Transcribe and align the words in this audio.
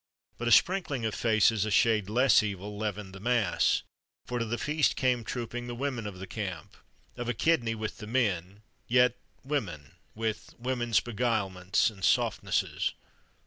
But 0.39 0.47
a 0.47 0.51
sprinkling 0.51 1.05
of 1.05 1.13
faces 1.13 1.63
a 1.63 1.69
shade 1.69 2.09
less 2.09 2.41
evil 2.41 2.75
leavened 2.75 3.13
the 3.13 3.19
mass; 3.19 3.83
for 4.25 4.39
to 4.39 4.45
the 4.45 4.57
feast 4.57 4.95
came 4.95 5.23
trooping 5.23 5.67
the 5.67 5.75
women 5.75 6.07
of 6.07 6.17
the 6.17 6.25
camp: 6.25 6.75
of 7.17 7.29
a 7.29 7.35
kidney 7.35 7.75
with 7.75 7.99
the 7.99 8.07
men 8.07 8.63
yet 8.87 9.15
women, 9.43 9.91
with 10.15 10.55
women's 10.57 11.01
beguilements 11.01 11.91
and 11.91 12.03
softnesses. 12.03 12.95